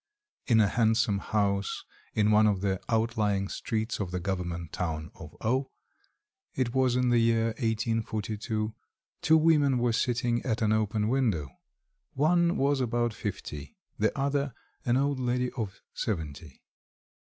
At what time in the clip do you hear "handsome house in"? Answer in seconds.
0.67-2.31